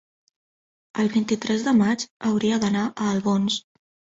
el 1.03 1.11
vint-i-tres 1.15 1.67
de 1.67 1.75
maig 1.83 2.07
hauria 2.31 2.59
d'anar 2.65 2.87
a 2.89 3.13
Albons. 3.13 3.61